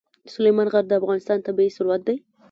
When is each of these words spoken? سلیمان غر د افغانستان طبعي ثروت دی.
سلیمان 0.33 0.67
غر 0.73 0.83
د 0.87 0.91
افغانستان 1.01 1.37
طبعي 1.47 1.69
ثروت 1.77 2.01
دی. 2.07 2.17